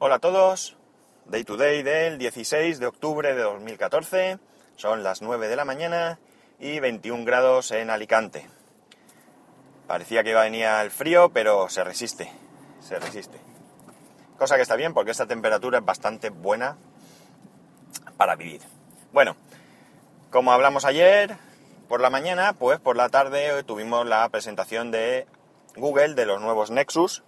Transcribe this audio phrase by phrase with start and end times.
[0.00, 0.76] Hola a todos,
[1.26, 4.38] Day to Day del 16 de octubre de 2014,
[4.76, 6.20] son las 9 de la mañana
[6.60, 8.48] y 21 grados en Alicante.
[9.88, 12.30] Parecía que iba a venir el frío, pero se resiste,
[12.80, 13.40] se resiste.
[14.38, 16.76] Cosa que está bien porque esta temperatura es bastante buena
[18.16, 18.60] para vivir.
[19.12, 19.34] Bueno,
[20.30, 21.36] como hablamos ayer
[21.88, 25.26] por la mañana, pues por la tarde tuvimos la presentación de
[25.74, 27.24] Google de los nuevos Nexus,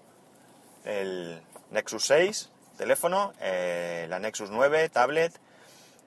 [0.85, 1.43] el
[1.73, 2.51] Nexus 6
[2.81, 5.39] teléfono, eh, la Nexus 9 tablet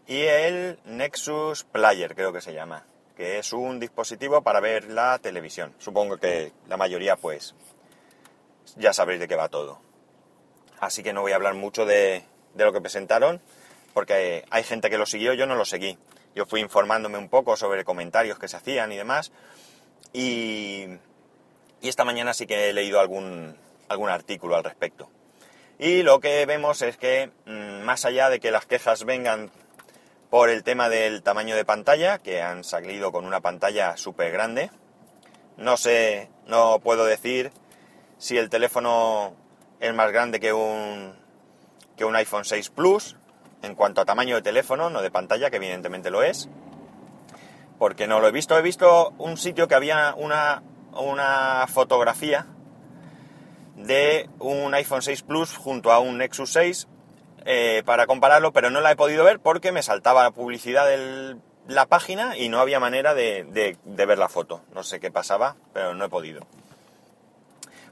[0.08, 2.84] y el Nexus Player creo que se llama,
[3.16, 5.76] que es un dispositivo para ver la televisión.
[5.78, 7.54] Supongo que la mayoría pues
[8.76, 9.80] ya sabréis de qué va todo.
[10.80, 12.24] Así que no voy a hablar mucho de,
[12.56, 13.40] de lo que presentaron,
[13.94, 16.00] porque hay gente que lo siguió, yo no lo seguí.
[16.34, 19.32] Yo fui informándome un poco sobre comentarios que se hacían y demás.
[20.12, 20.88] Y,
[21.82, 23.56] y esta mañana sí que he leído algún,
[23.90, 25.08] algún artículo al respecto.
[25.84, 29.52] Y lo que vemos es que, mm, más allá de que las quejas vengan
[30.30, 34.72] por el tema del tamaño de pantalla, que han salido con una pantalla súper grande,
[35.58, 37.52] no sé, no puedo decir
[38.18, 39.34] si el teléfono
[39.82, 41.18] es más grande que un,
[41.98, 43.18] que un iPhone 6 Plus,
[43.62, 46.48] en cuanto a tamaño de teléfono, no de pantalla, que evidentemente lo es,
[47.78, 48.58] porque no lo he visto.
[48.58, 52.48] He visto un sitio que había una, una fotografía
[53.84, 56.88] de un iPhone 6 Plus junto a un Nexus 6
[57.46, 61.36] eh, para compararlo, pero no la he podido ver porque me saltaba la publicidad de
[61.68, 64.62] la página y no había manera de, ver la foto.
[64.74, 66.46] No sé qué pasaba, pero no he podido.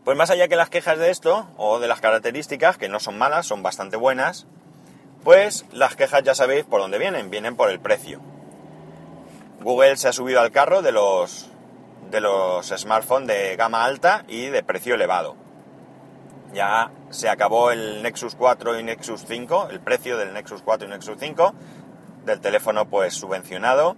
[0.05, 3.17] Pues más allá que las quejas de esto, o de las características, que no son
[3.17, 4.47] malas, son bastante buenas,
[5.23, 8.19] pues las quejas ya sabéis por dónde vienen, vienen por el precio.
[9.59, 11.49] Google se ha subido al carro de los,
[12.09, 15.40] de los smartphones de gama alta y de precio elevado
[16.53, 20.91] ya se acabó el Nexus 4 y Nexus 5, el precio del Nexus 4 y
[20.91, 21.53] Nexus 5,
[22.25, 23.95] del teléfono pues subvencionado.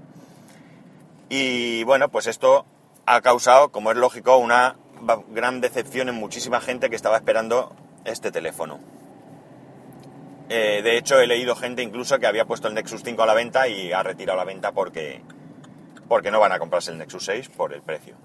[1.30, 2.66] Y bueno, pues esto
[3.06, 4.76] ha causado, como es lógico, una
[5.30, 7.76] gran decepción en muchísima gente que estaba esperando
[8.06, 8.80] este teléfono.
[10.50, 13.34] Eh, de hecho, he leído gente incluso que había puesto el Nexus 5 a la
[13.34, 15.22] venta y ha retirado la venta porque,
[16.08, 18.16] porque no van a comprarse el Nexus 6 por el precio.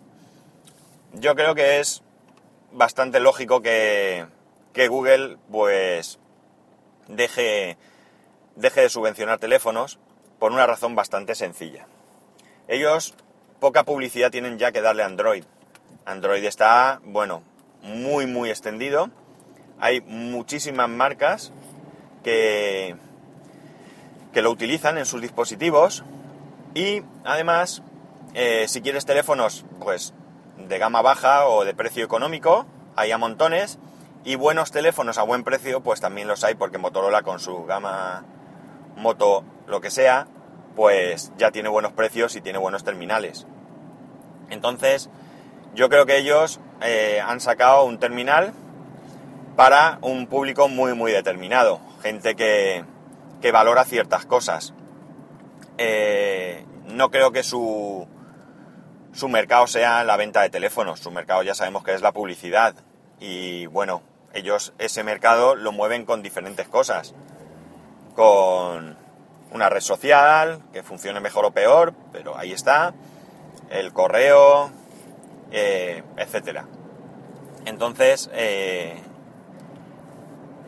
[1.14, 2.02] Yo creo que es
[2.72, 4.26] bastante lógico que,
[4.88, 6.20] Google pues
[7.08, 7.76] deje,
[8.54, 9.98] deje de subvencionar teléfonos
[10.38, 11.86] por una razón bastante sencilla.
[12.68, 13.14] Ellos
[13.58, 15.44] poca publicidad tienen ya que darle a Android.
[16.04, 17.42] Android está, bueno,
[17.82, 19.10] muy muy extendido.
[19.80, 21.52] Hay muchísimas marcas
[22.22, 22.96] que,
[24.32, 26.04] que lo utilizan en sus dispositivos
[26.74, 27.82] y además
[28.34, 30.14] eh, si quieres teléfonos pues
[30.66, 33.78] de gama baja o de precio económico, hay a montones,
[34.24, 38.24] y buenos teléfonos a buen precio, pues también los hay, porque Motorola con su gama
[38.96, 40.26] moto, lo que sea,
[40.76, 43.46] pues ya tiene buenos precios y tiene buenos terminales.
[44.50, 45.08] Entonces,
[45.74, 48.52] yo creo que ellos eh, han sacado un terminal
[49.56, 52.84] para un público muy, muy determinado, gente que,
[53.40, 54.74] que valora ciertas cosas.
[55.78, 58.06] Eh, no creo que su,
[59.12, 62.74] su mercado sea la venta de teléfonos, su mercado ya sabemos que es la publicidad.
[63.20, 64.02] Y bueno,
[64.32, 67.14] ellos ese mercado lo mueven con diferentes cosas.
[68.14, 68.96] Con
[69.50, 72.94] una red social que funcione mejor o peor, pero ahí está.
[73.70, 74.70] El correo,
[75.50, 76.66] eh, etcétera.
[77.64, 79.02] Entonces, eh,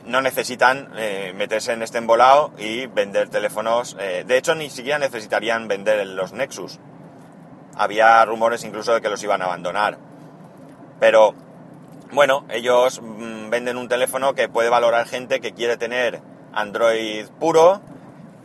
[0.05, 3.97] no necesitan eh, meterse en este embolado y vender teléfonos.
[3.97, 6.81] de hecho, ni siquiera necesitarían vender los Nexus
[7.77, 9.99] había rumores incluso de que los iban a abandonar.
[10.99, 11.35] Pero
[12.13, 16.21] bueno, ellos mm, venden un teléfono que puede valorar gente que quiere tener
[16.53, 17.81] Android puro,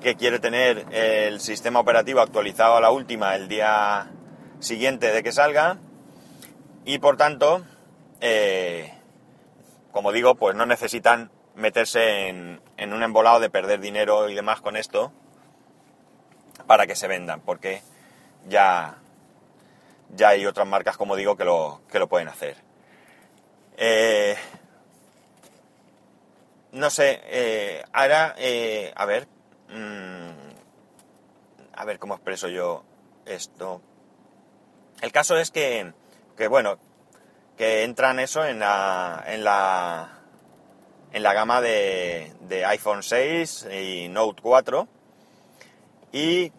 [0.01, 4.11] que quiere tener el sistema operativo actualizado a la última el día
[4.59, 5.77] siguiente de que salga
[6.85, 7.63] y por tanto,
[8.21, 8.93] eh,
[9.91, 14.61] como digo, pues no necesitan meterse en, en un embolado de perder dinero y demás
[14.61, 15.11] con esto
[16.67, 17.81] para que se vendan, porque
[18.47, 18.97] ya
[20.09, 22.57] ya hay otras marcas, como digo, que lo, que lo pueden hacer.
[23.77, 24.35] Eh,
[26.71, 29.27] no sé, eh, ahora, eh, a ver,
[29.69, 30.29] mm,
[31.73, 32.83] a ver cómo expreso yo
[33.25, 33.81] esto.
[35.01, 35.93] El caso es que,
[36.37, 36.77] que bueno,
[37.57, 40.19] que entran eso en la, en la,
[41.11, 44.87] en la gama de, de iPhone 6 y Note 4
[46.11, 46.51] y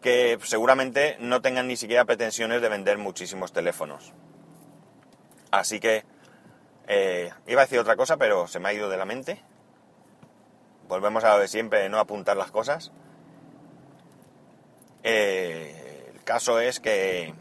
[0.00, 4.12] que seguramente no tengan ni siquiera pretensiones de vender muchísimos teléfonos.
[5.50, 6.04] Así que
[6.86, 9.42] eh, iba a decir otra cosa, pero se me ha ido de la mente.
[10.88, 12.92] volvemos a lo de siempre, no apuntar las cosas.
[15.02, 17.34] Eh, el caso es que,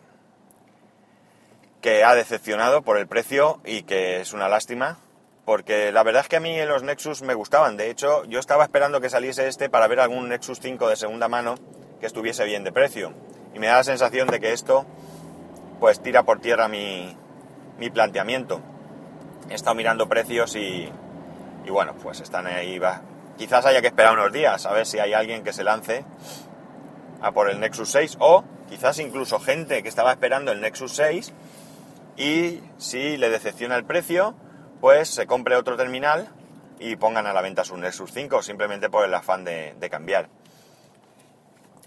[1.82, 4.98] que ha decepcionado por el precio y que es una lástima,
[5.46, 7.78] porque la verdad es que a mí los Nexus me gustaban.
[7.78, 11.30] De hecho, yo estaba esperando que saliese este para ver algún Nexus 5 de segunda
[11.30, 11.56] mano
[12.00, 13.14] que estuviese bien de precio.
[13.54, 14.86] Y me da la sensación de que esto,
[15.80, 17.16] pues tira por tierra mi,
[17.78, 18.62] mi planteamiento.
[19.50, 20.90] He estado mirando precios y,
[21.66, 22.80] y bueno, pues están ahí.
[23.38, 26.06] Quizás haya que esperar unos días a ver si hay alguien que se lance
[27.22, 31.34] a por el Nexus 6 o quizás incluso gente que estaba esperando el Nexus 6
[32.16, 34.36] y si le decepciona el precio,
[34.82, 36.30] pues se compre otro terminal
[36.80, 40.30] y pongan a la venta su Nexus 5 simplemente por el afán de cambiar.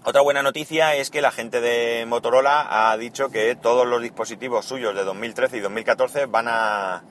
[0.03, 4.65] Otra buena noticia es que la gente de Motorola ha dicho que todos los dispositivos
[4.65, 7.03] suyos de 2013 y 2014 van a,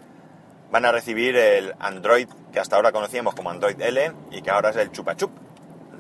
[0.73, 4.71] van a recibir el Android que hasta ahora conocíamos como Android L y que ahora
[4.71, 5.31] es el Chupa Chup,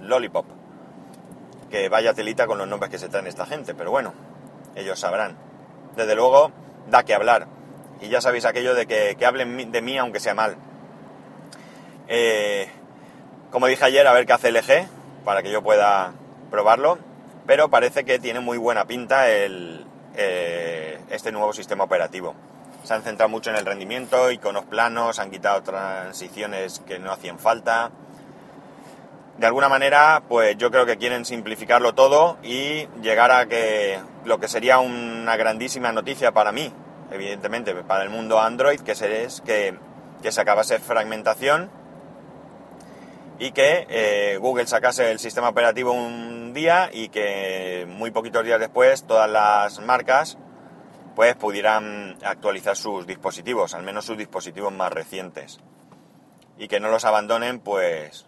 [0.00, 0.46] Lollipop.
[1.70, 4.12] Que vaya telita con los nombres que se traen esta gente, pero bueno,
[4.74, 5.36] ellos sabrán.
[5.94, 6.50] Desde luego,
[6.88, 7.46] da que hablar.
[8.00, 10.56] Y ya sabéis aquello de que, que hablen de mí aunque sea mal.
[12.08, 12.68] Eh,
[13.52, 14.88] como dije ayer, a ver qué hace LG
[15.24, 16.14] para que yo pueda
[16.50, 16.98] probarlo,
[17.46, 19.86] pero parece que tiene muy buena pinta el,
[20.16, 22.34] eh, este nuevo sistema operativo.
[22.84, 27.38] Se han centrado mucho en el rendimiento, iconos planos, han quitado transiciones que no hacían
[27.38, 27.90] falta.
[29.38, 34.38] De alguna manera, pues yo creo que quieren simplificarlo todo y llegar a que lo
[34.38, 36.72] que sería una grandísima noticia para mí,
[37.10, 39.78] evidentemente para el mundo Android, que es que,
[40.22, 41.70] que se acabase fragmentación
[43.38, 48.60] y que eh, Google sacase el sistema operativo un día y que muy poquitos días
[48.60, 50.38] después todas las marcas
[51.14, 55.60] pues pudieran actualizar sus dispositivos, al menos sus dispositivos más recientes.
[56.56, 58.26] Y que no los abandonen pues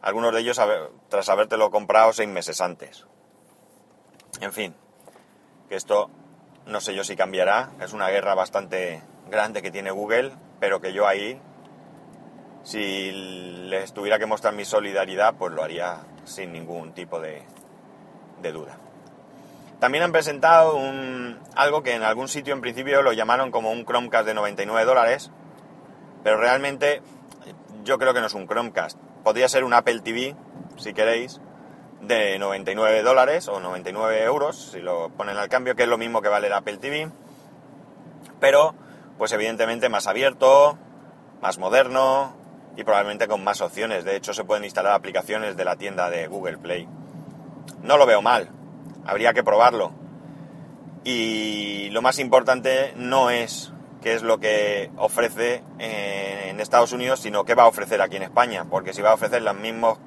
[0.00, 0.60] algunos de ellos
[1.08, 3.06] tras habértelo comprado seis meses antes.
[4.40, 4.74] En fin,
[5.68, 6.10] que esto
[6.66, 10.92] no sé yo si cambiará, es una guerra bastante grande que tiene Google, pero que
[10.92, 11.40] yo ahí
[12.62, 17.42] si les tuviera que mostrar mi solidaridad, pues lo haría sin ningún tipo de,
[18.52, 18.76] duda.
[19.78, 23.84] También han presentado un, algo que en algún sitio en principio lo llamaron como un
[23.84, 25.30] Chromecast de 99 dólares,
[26.22, 27.02] pero realmente
[27.84, 28.98] yo creo que no es un Chromecast.
[29.24, 30.36] Podría ser un Apple TV,
[30.76, 31.40] si queréis,
[32.00, 36.20] de 99 dólares o 99 euros, si lo ponen al cambio, que es lo mismo
[36.20, 37.10] que vale el Apple TV,
[38.40, 38.74] pero
[39.18, 40.76] pues evidentemente más abierto,
[41.40, 42.34] más moderno,
[42.76, 44.04] y probablemente con más opciones.
[44.04, 46.88] De hecho, se pueden instalar aplicaciones de la tienda de Google Play.
[47.82, 48.50] No lo veo mal,
[49.04, 49.92] habría que probarlo.
[51.04, 57.44] Y lo más importante no es qué es lo que ofrece en Estados Unidos, sino
[57.44, 58.66] qué va a ofrecer aquí en España.
[58.70, 59.98] Porque si va a ofrecer los mismos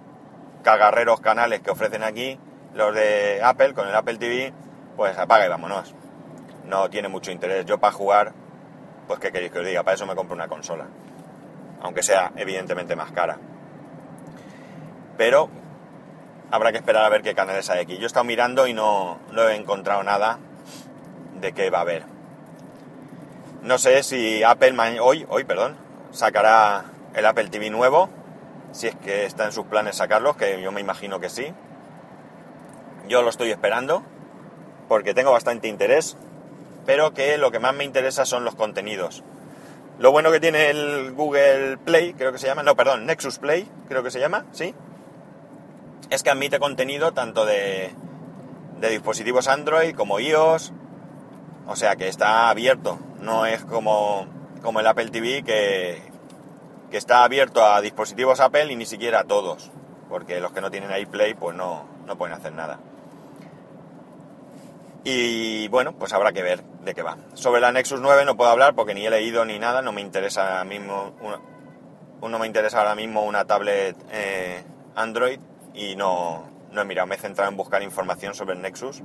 [0.63, 2.39] cagarreros canales que ofrecen aquí
[2.73, 4.53] los de Apple con el Apple TV,
[4.95, 5.93] pues apaga y vámonos.
[6.65, 7.65] No tiene mucho interés.
[7.65, 8.33] Yo para jugar,
[9.07, 10.87] pues qué queréis que os diga, para eso me compro una consola
[11.85, 13.37] aunque sea evidentemente más cara.
[15.17, 15.49] Pero
[16.49, 17.97] habrá que esperar a ver qué canales hay aquí.
[17.97, 20.39] Yo he estado mirando y no, no he encontrado nada
[21.39, 22.03] de qué va a haber.
[23.61, 25.75] No sé si Apple hoy, hoy, perdón,
[26.11, 28.09] sacará el Apple TV nuevo,
[28.71, 31.53] si es que está en sus planes sacarlos, que yo me imagino que sí.
[33.07, 34.03] Yo lo estoy esperando
[34.87, 36.17] porque tengo bastante interés,
[36.85, 39.23] pero que lo que más me interesa son los contenidos.
[39.97, 43.69] Lo bueno que tiene el Google Play, creo que se llama, no, perdón, Nexus Play,
[43.87, 44.75] creo que se llama, ¿sí?
[46.09, 47.93] Es que admite contenido tanto de,
[48.79, 50.73] de dispositivos Android como iOS,
[51.67, 54.27] o sea que está abierto, no es como,
[54.61, 56.01] como el Apple TV que,
[56.91, 59.71] que está abierto a dispositivos Apple y ni siquiera a todos,
[60.09, 62.79] porque los que no tienen iPlay pues no, no pueden hacer nada.
[65.07, 67.15] Y bueno, pues habrá que ver de qué va.
[67.35, 70.01] Sobre la Nexus 9 no puedo hablar porque ni he leído ni nada, no me
[70.01, 71.13] interesa ahora mismo
[72.21, 74.63] una, me interesa ahora mismo una tablet eh,
[74.95, 75.39] Android
[75.75, 79.03] y no, no he mirado, me he centrado en buscar información sobre el Nexus,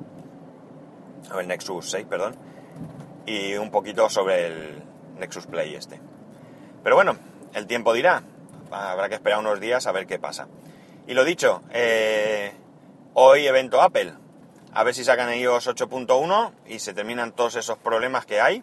[1.29, 2.35] sobre el Nexus 6, perdón,
[3.27, 4.83] y un poquito sobre el
[5.19, 6.01] Nexus Play este.
[6.83, 7.19] Pero bueno,
[7.53, 8.23] el tiempo dirá,
[8.71, 10.49] habrá que esperar unos días a ver qué pasa.
[11.07, 12.53] Y lo dicho, eh,
[13.13, 14.15] hoy evento Apple,
[14.73, 18.63] a ver si sacan iOS 8.1 y se terminan todos esos problemas que hay.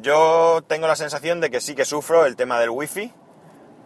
[0.00, 3.12] Yo tengo la sensación de que sí que sufro el tema del wifi,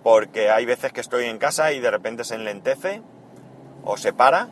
[0.02, 3.02] porque hay veces que estoy en casa y de repente se enlentece
[3.84, 4.48] o se para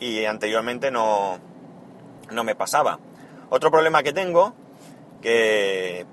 [0.00, 1.38] y anteriormente no,
[2.30, 2.98] no me pasaba.
[3.50, 4.54] Otro problema que tengo
[5.22, 6.06] que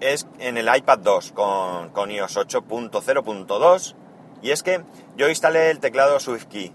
[0.00, 3.94] es en el iPad 2 con, con iOS 8.0.2
[4.42, 4.82] Y es que
[5.16, 6.72] yo instalé el teclado SwiftKey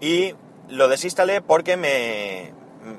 [0.00, 0.34] y
[0.72, 2.52] lo desinstalé porque me,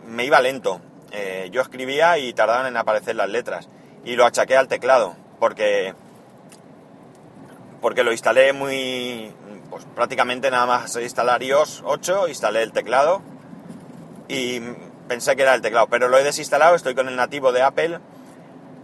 [0.05, 0.79] me iba lento.
[1.11, 3.67] Eh, yo escribía y tardaban en aparecer las letras.
[4.05, 5.93] Y lo achaqué al teclado porque,
[7.81, 9.33] porque lo instalé muy...
[9.69, 13.23] Pues prácticamente nada más instalar iOS 8, instalé el teclado
[14.27, 14.59] y
[15.07, 17.99] pensé que era el teclado, pero lo he desinstalado, estoy con el nativo de Apple,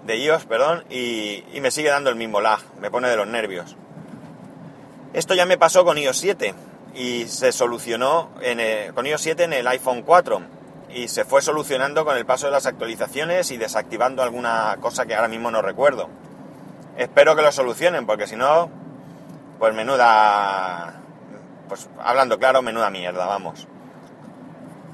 [0.08, 3.78] de iOS, perdón, y, me sigue dando el mismo lag, me pone de los nervios.
[5.14, 6.56] Esto ya me pasó con iOS 7
[6.94, 10.42] y se solucionó en con iOS 7 en el iPhone 4
[10.90, 15.16] y se fue solucionando con el paso de las actualizaciones y desactivando alguna cosa que
[15.16, 16.10] ahora mismo no recuerdo.
[16.98, 18.70] Espero que lo solucionen porque si no,
[19.60, 21.02] pues menuda,
[21.68, 23.68] pues hablando claro, menuda mierda, vamos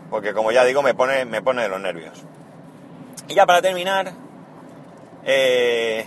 [0.09, 2.23] porque como ya digo me pone, me pone de los nervios.
[3.27, 4.13] Y ya para terminar,
[5.23, 6.05] eh,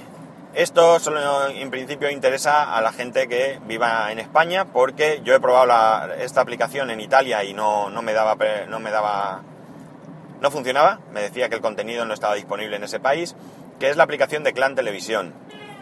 [0.54, 5.40] esto solo en principio interesa a la gente que viva en España porque yo he
[5.40, 8.36] probado esta aplicación en Italia y no, no, me daba,
[8.66, 9.42] no me daba,
[10.40, 13.36] no funcionaba, me decía que el contenido no estaba disponible en ese país,
[13.78, 15.34] que es la aplicación de Clan Televisión.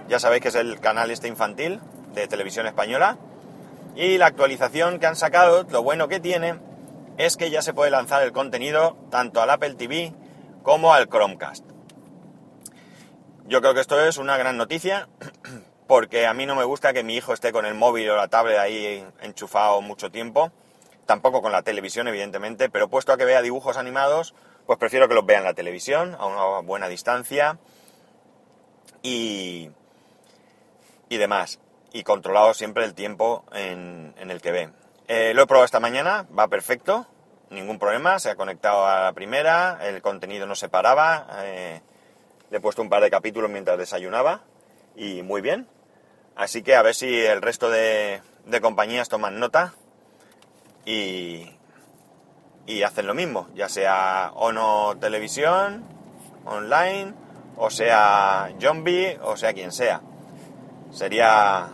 [0.08, 1.80] Ya sabéis que es el canal este infantil
[2.14, 3.18] de televisión española
[3.94, 6.58] y la actualización que han sacado, lo bueno que tiene
[7.18, 10.12] es que ya se puede lanzar el contenido tanto al Apple TV
[10.62, 11.75] como al Chromecast.
[13.48, 15.08] Yo creo que esto es una gran noticia
[15.86, 18.26] porque a mí no me gusta que mi hijo esté con el móvil o la
[18.26, 20.50] tablet ahí enchufado mucho tiempo,
[21.06, 24.34] tampoco con la televisión evidentemente, pero puesto a que vea dibujos animados,
[24.66, 27.58] pues prefiero que los vea en la televisión a una buena distancia
[29.02, 29.70] y,
[31.08, 31.60] y demás,
[31.92, 34.70] y controlado siempre el tiempo en, en el que ve.
[35.06, 37.06] Eh, lo he probado esta mañana, va perfecto,
[37.50, 41.80] ningún problema, se ha conectado a la primera, el contenido no se paraba, eh,
[42.50, 44.42] le he puesto un par de capítulos mientras desayunaba
[44.94, 45.66] y muy bien.
[46.34, 48.20] Así que a ver si el resto de,
[48.60, 49.74] compañías toman nota
[50.84, 51.50] y,
[52.66, 55.84] y hacen lo mismo, ya sea Ono Televisión,
[56.44, 57.14] online,
[57.56, 60.02] o sea Zombie, o sea quien sea.
[60.90, 61.68] Sería,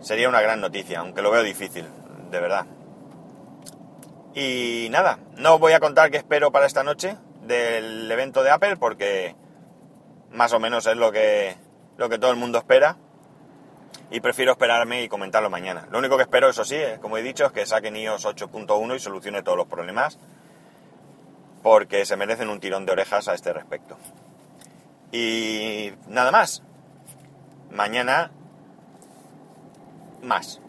[0.00, 1.86] sería una gran noticia, aunque lo veo difícil
[2.30, 2.66] de verdad.
[4.34, 8.76] Y nada, no voy a contar qué espero para esta noche del evento de Apple
[8.76, 9.34] porque
[10.36, 11.56] más o menos es lo que,
[11.96, 12.96] lo que todo el mundo espera
[14.10, 15.88] y prefiero esperarme y comentarlo mañana.
[15.90, 18.98] Lo único que espero, eso sí, como he dicho, es que saquen iOS 8.1 y
[18.98, 20.18] solucione todos los problemas
[21.62, 23.96] porque se merecen un tirón de orejas a este respecto.
[25.10, 26.62] Y nada más.
[27.70, 28.30] Mañana
[30.22, 30.60] más.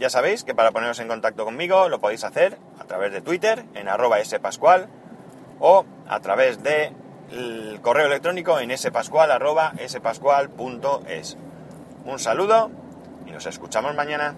[0.00, 3.64] Ya sabéis que para poneros en contacto conmigo lo podéis hacer a través de Twitter
[3.74, 4.88] en arroba spascual
[5.60, 6.92] o a través de
[7.82, 9.36] correo electrónico en spascual.es.
[12.04, 12.70] Un saludo
[13.26, 14.34] y nos escuchamos mañana.